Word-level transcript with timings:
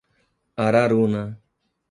Araruna 0.57 1.23